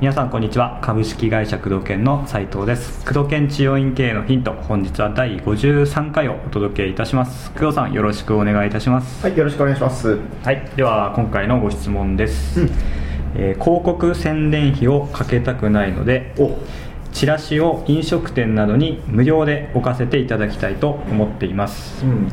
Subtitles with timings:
[0.00, 0.78] 皆さんこんにちは。
[0.80, 3.04] 株式会社工藤研の斉藤です。
[3.04, 7.50] 工藤研治療院経営のヒント本日は第53回をお届けいたします。
[7.50, 9.26] 工藤さんよろしくお願いいたします。
[9.26, 10.20] はい、よろしくお願いします。
[10.44, 10.70] はい。
[10.76, 12.70] では今回のご質問です、うん。
[13.34, 16.56] えー広告宣伝費をかけたくないのでお、
[17.12, 22.28] チラシを飲食店などに無料で置かせていただきたいと思っています、うん、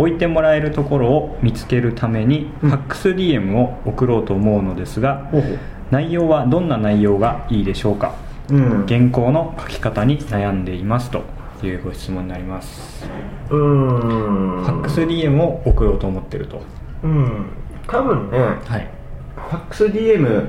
[0.00, 2.70] 置いてもらえるところを見つけるためにうん。
[2.70, 5.58] ファックス DM を送ろうと思うのですが、ほうほう。
[5.90, 8.14] 内容はどんな内容がいいでしょうか？
[8.48, 11.22] うん、原稿の書き方に悩んでいますと
[11.62, 13.04] いうご質問になります。
[13.50, 16.60] うーん、ファックス DM を送ろうと思ってると。
[17.04, 17.46] うん、
[17.86, 18.88] 多分ね、はい。
[19.36, 20.46] ファックス DM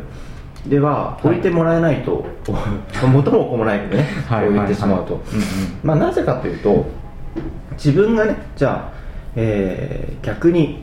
[0.68, 2.26] では置いてもらえないと、
[3.12, 4.46] 元も子もないよね、はい。
[4.46, 5.22] こう言ってしまうと、
[5.84, 6.86] まあなぜかというと、
[7.74, 9.01] 自分がね、じゃあ、
[9.36, 10.80] えー逆に、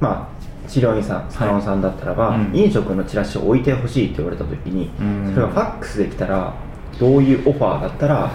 [0.00, 2.50] まあ、治療院さん、サロンさんだったらば、うん。
[2.52, 5.30] 飲食のチラシを置いてほしいって言われたときに、うん。
[5.34, 6.54] それがファックスできたら、
[6.98, 8.30] どういうオファーだったら、は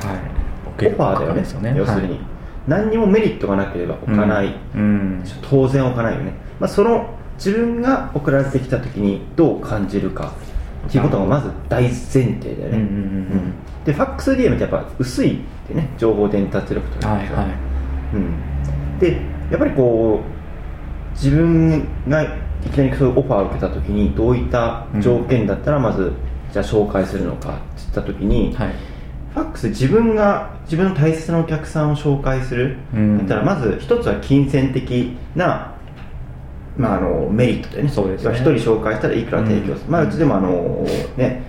[0.79, 0.87] い。
[0.87, 1.73] オファーだよねですよね。
[1.75, 2.19] 要するに、
[2.67, 4.81] 何にもメリットがなければ置かない、うん。
[4.81, 10.33] うん当然置かないよね、まあ、その自分が送られてきた時にどう感じるか
[10.87, 11.91] っていうことがまず大前
[12.39, 13.53] 提だよね、
[13.85, 17.47] でファックス DM ってやっぱ薄いってね情報伝達力というか、はいはい。
[18.13, 22.27] うん、でやっぱりこう自分がい
[22.71, 26.11] きなりそういうオファーを受けた時にどういった条件だったらまず、
[26.51, 28.73] じゃあ紹介するのかって言った時に、はい。
[29.33, 33.17] ファックス自分が自分の大切なお客さんを紹介する、うん。
[33.19, 35.75] だったらまず一つは金銭的な、
[36.75, 37.89] まあ、あのメリットでね。
[37.89, 38.35] そうですね。
[38.35, 39.91] 一人紹介したらいくら提供する、うん。
[39.91, 41.43] まあ、うちでもあのね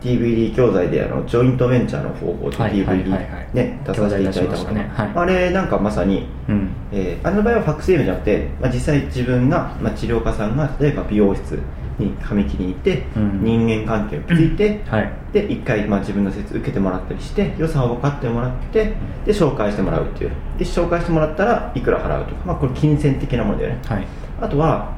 [0.00, 3.48] DVD 教材であのジョイントベンチャーの方法ではいはいはい DVD はい。
[3.54, 5.12] ね出させていただいたことねはい。
[5.14, 6.70] あれなんかまさに、うん。
[6.92, 11.58] えーあれの場合はファックス DM じゃなくて、まあ、実際自分が、まあ、治療家さんが例えば美容室
[11.98, 13.42] に髪切りに行って、うん。
[13.42, 15.12] 人間関係を築いて、はい。
[15.32, 18.94] で一回、まあ、自分の説受けてもらったりして予算を分かってもらって
[19.26, 20.30] で紹介してもらうっていう。
[20.58, 23.80] で紹介してもらったらいくら払うとか、まあ、これ金銭的なものだよね。
[23.84, 24.06] はい。
[24.40, 24.96] あとは、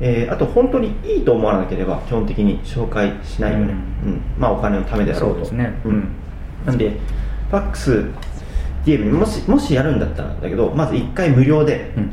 [0.00, 3.64] えーあと本当にいいと思わなければ基本的に紹介しないよね、
[4.04, 4.12] うん。
[4.12, 4.20] うん。
[4.38, 5.34] まあ、お金のためであろうと。
[5.34, 5.80] そうですね。
[5.84, 5.94] ううん。
[5.96, 6.08] ん
[6.66, 6.90] なんで
[7.50, 8.04] ファックス
[8.84, 12.10] DM にもしもしやるんだったらだけどまず1回無料でうん。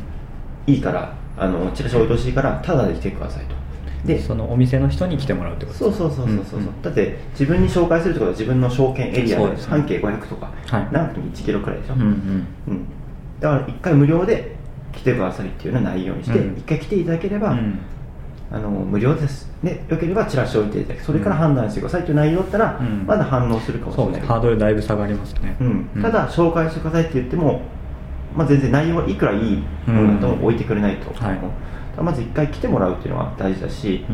[0.67, 3.55] いいからあのチラシ置いてほしいからタダで来てくださいと。
[4.05, 10.87] でそのお店の人に来てもらうってことそうそうそうそうそう、んんだって自分に紹介するってことは自分の証券エリアで半径500とか、はい。
[10.91, 12.47] 長くても1キロくらいでしょ、うんうん。
[12.67, 12.85] うん。
[13.39, 14.54] だから1回無料で
[14.95, 16.55] 来てくださいっていうような内容にして、うん。
[16.55, 17.79] 1回来ていただければ、うん。
[18.51, 19.51] あの無料です。
[19.63, 23.05] でよければチラシを置いていただくそれから判断してくださいという内容だったら、うん。
[23.05, 24.13] まだ反応するかもしれない。
[24.15, 25.57] けどハードルだいぶ下がりますね。
[25.59, 27.61] うん、ただ紹介してくださいって言っても、
[28.35, 31.39] まあ、全然内容はいくらいいものだとも置いてくれないと、はい。
[32.01, 34.05] まず1回来てもらうっていうのは大事だし、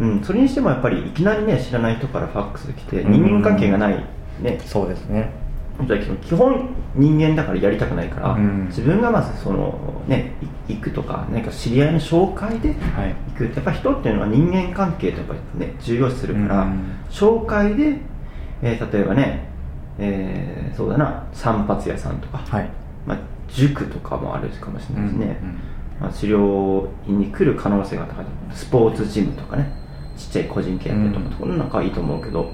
[0.00, 0.08] うん。
[0.08, 3.12] うん、それにしてもやっぱりいきなりね知らない人からファックス来てうん。
[3.12, 4.04] 人間関係がない、
[4.40, 4.58] ね。
[4.64, 5.39] そうですね
[5.86, 8.66] 基本人間だからやりたくないから、うん。
[8.66, 10.34] 自分がまずそのね
[10.68, 13.14] い行くとか何か知り合いの紹介ではい。
[13.32, 16.96] 行くやっぱ人っていうのは人間関係とやっぱりね重要視するから、うん。
[17.10, 17.98] 紹介で、
[18.62, 19.48] えー例えばね、
[19.98, 22.68] えーそうだな散髪屋さんとか、はい。
[23.06, 25.60] まあ、塾とかもあるかもしれないですね、うんうん
[26.00, 28.24] まあ、治療院に来る可能性が高い。
[28.52, 29.72] スポーツジムとかね
[30.16, 31.58] ちっちゃい個人契約とか、うん。
[31.58, 32.50] なのがいいと思うけど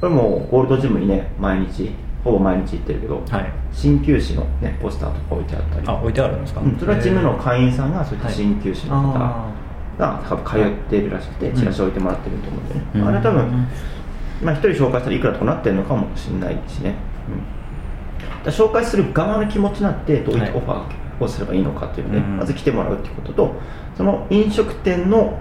[0.00, 1.90] これもゴールドジムにね毎日
[2.24, 3.52] ほぼ毎日行ってるけど、はい。
[3.72, 5.88] 鍼灸師の、ね、ポスターとか置いてあったり。
[5.88, 6.60] あ置いてあるんですか？
[6.60, 9.52] うんそれはジムの会員さんがそういった鍼灸師の方あ
[9.98, 13.08] が多分通っているらしくてチラシ置いてもらってると思うんでね、うん。
[13.08, 13.68] あれは多分、
[14.42, 16.94] まあ、一人紹介したらいくらとかなってるのかもしれないしね、
[18.38, 22.36] うん、だ紹介する側の気持ちになってどういったオファーをすればいいのかっていうので、うん。
[22.38, 23.54] まず来てもらうっていうことと
[23.96, 25.38] その飲食店の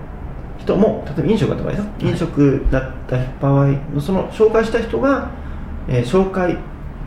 [0.59, 5.31] 人も例えば飲食だった場合ですよ、飲食だった場合のその紹介した人が、
[5.88, 6.58] えー紹介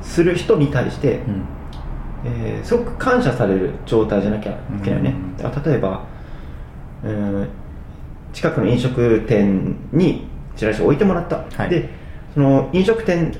[0.00, 1.44] する人に対して、ーうん。
[2.24, 5.62] えーすごく感謝される状態じゃなきゃいけないよね、うん。
[5.62, 6.04] 例えば、
[7.04, 7.48] うん
[8.32, 11.71] 近くの飲食店にチラシを置いてもらった、はい。
[11.71, 11.88] で
[12.34, 13.32] その飲食店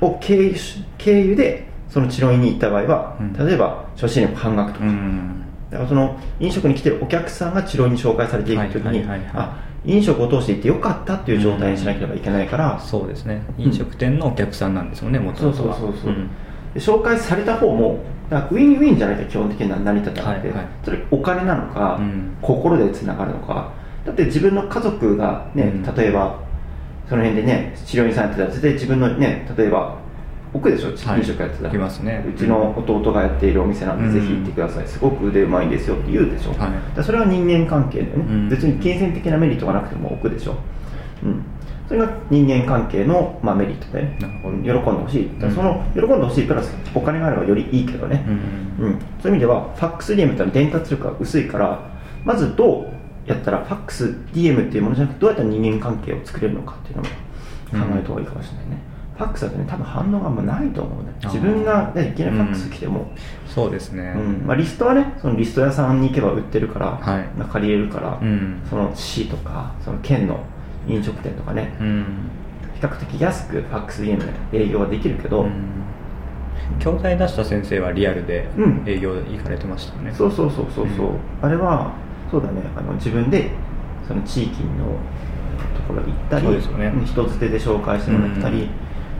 [0.00, 3.32] を経由し経由でその治療院に行った場合は、うん。
[3.32, 5.40] 例えば初診料半額とか、うん
[5.74, 9.04] だからその飲食に来てるお客さんが治療に紹介されていくときに、
[9.34, 13.42] あ飲食を通して行ってよかったっていう状態にしなければいけないから、そうですね。
[13.58, 16.28] 飲食店のお客さんなんですもんねもともとはそうそうそう、ん。
[16.74, 17.98] で紹介された方も
[18.30, 20.66] だからウィンウィンじゃないと基本的には成り立たなくて、はいはい。
[20.84, 22.36] それお金なのか、うん。
[22.40, 23.72] 心でつながるのか。
[24.06, 25.94] だって自分の家族がね、うん。
[25.96, 26.40] 例えば
[27.08, 29.98] その辺でね治療院さんやってたら絶対自分のね例えば
[30.54, 31.18] 置くでしょはい。
[31.18, 31.68] 飲食やってたら。
[31.68, 32.24] 置きますね。
[32.26, 34.12] うちの弟がやっているお店なんで、うん。
[34.12, 34.86] ぜひ行ってください。
[34.86, 37.02] すごく腕うまいんですよって言うでしょ、はい。
[37.02, 38.48] それは人間関係だよね、うん。
[38.48, 40.54] 別に金銭的なメリットがなくても置くでしょ、
[41.24, 41.44] うん、
[41.88, 44.18] それが人間関係の、まあ、メリットでね。
[44.42, 45.30] 喜んでほしい。
[45.40, 48.24] その喜んでほしいプラスお金があればよりいいけどね、
[48.78, 48.86] うん。
[48.86, 51.80] うん、そういう意味ではファックス DM ってのは伝達力が薄いから
[52.24, 52.94] まずどう
[53.26, 58.78] やったらファックス DM っていうものじゃなくてどうやったら人間関係を作れるのかっていうのも考えた方がいいかもしれないね、
[59.16, 61.12] ファックスだとね多分反応があんまないと思うね。
[61.24, 63.06] 自分が、ね、いきなりファックス来ても、
[63.46, 64.46] そうですね、うん。
[64.46, 67.24] まあ、リストはねそのリスト屋さんに行けば売ってるから、はい。
[67.38, 68.60] まあ借りれるから、うん。
[68.68, 70.40] その市とかその県の
[70.88, 71.76] 飲食店とかね。
[71.80, 72.04] うん。
[72.74, 74.18] 比較的安くファックス DM
[74.50, 75.52] で営業はできるけど、うん。
[76.80, 78.82] 教材出した先生はリアルでうん。
[78.84, 81.18] 営業行かれてましたよね、そうそうそうそうそう、うん。
[81.40, 81.92] あれは
[82.30, 82.62] そうだね。
[82.76, 83.52] あの自分で
[84.08, 84.86] その地域の
[85.76, 86.88] ところに行ったり、ね。
[86.90, 88.68] ん人づてで紹介してもらったり、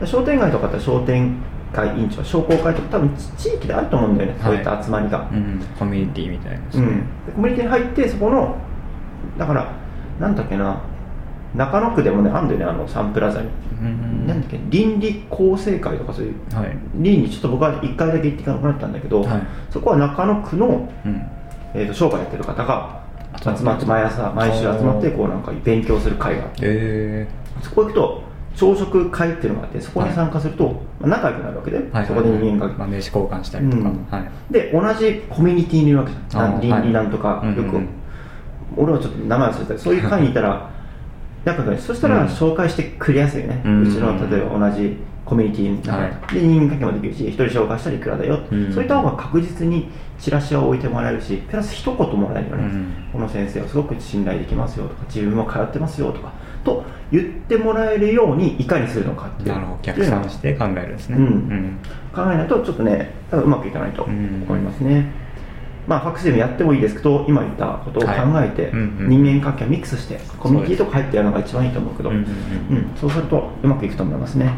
[0.03, 1.35] 商店街とかって商店
[1.73, 8.57] 街委員長商工会とか多分地地域であると思うんだよね、そういった集まりが、うん、コミュニティみたいなね、うん、でコミュニティに入ってそこの
[9.37, 9.71] だから
[10.19, 10.81] なんだっけな
[11.55, 13.49] 中野区でもねあんだよねあのサンプラザに、
[13.81, 19.41] うんなんだっけ倫理構成会とかそういうはい、倫理ちょっと僕は1回だけ行っていかなくなったんだけど、はい。
[19.69, 21.21] そこは中野区のうん、
[21.73, 23.03] えー、と商売やってる方が
[23.37, 26.59] 集まって毎朝毎週集まってこうなんか勉強する会があって。
[26.63, 27.27] え
[27.61, 28.23] そこ行くと
[28.55, 34.05] 朝食会っていうのがあってそこに参加すると、まあ、仲良くなるわけで、ーはい、そこで人間まあ、が、名刺交換したりとか、うん。
[34.09, 34.53] はい。
[34.53, 36.61] で同じコミュニティにいるわけじゃん。
[36.61, 37.79] 倫理なんとか、よく、
[38.77, 40.69] 俺はちょっと名前忘れたそういう会にいたら
[41.43, 41.81] 仲良くなる。
[41.81, 42.27] そしたらうん。
[42.27, 48.73] 紹介してくれやすいよね、ううんちの例えば同じコミュニティの中で,、はで人間関係もできるし一人紹介したらいくらだよ、うん。
[48.73, 52.93] そういった方が確実にチラシを置いてもらえるしプラス一言もらえるよね、うん。
[53.11, 56.31] この先生はすごく信頼できますよとか自分も通ってますよとか。
[56.63, 61.79] と言ってもらえるようにいかにするのかっていうなるほど逆算して考えるんですね、うん。
[62.13, 64.13] 考えないとちょっとね多分うまくいかないと思
[64.55, 65.11] いますね、
[65.87, 69.09] まあファックスでもやってもいいですけど今言ったことを考えて、はいうんうん。
[69.09, 72.27] 人間関係をミックスしてコミュニティとか入ってやるのが一番いいと思うけどうんうんうん。
[72.77, 72.91] うん。
[72.95, 74.51] そうするとうまくいくと思いますね。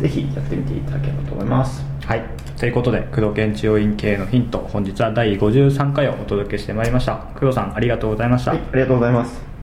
[0.00, 1.84] ぜひやってみていただければと思います。
[2.04, 2.22] はい。
[2.58, 7.16] ということで工藤研治療院経営のヒント本日は第53回をお届けしてまいりました。
[7.34, 9.55] 工藤さんありがとうございました、はいありがとうございます